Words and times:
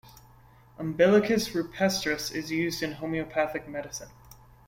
"Umbilicus 0.79 1.49
rupestris" 1.53 2.31
is 2.33 2.49
used 2.49 2.81
in 2.81 2.93
homeopathic 2.93 3.67
medicine. 3.69 4.09